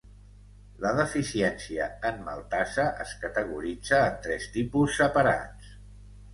La 0.85 0.93
deficiència 0.99 1.89
en 2.11 2.17
maltasa 2.31 2.87
es 3.05 3.13
categoritza 3.27 4.03
en 4.09 4.19
tres 4.27 4.51
tipus 4.59 5.01
separats. 5.05 5.73